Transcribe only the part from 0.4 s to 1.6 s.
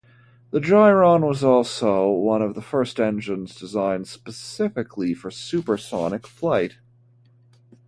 The Gyron was